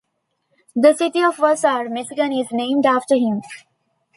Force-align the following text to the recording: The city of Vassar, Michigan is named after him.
The 0.75 0.95
city 0.95 1.21
of 1.21 1.37
Vassar, 1.37 1.87
Michigan 1.87 2.31
is 2.33 2.47
named 2.51 2.87
after 2.87 3.13
him. 3.13 3.43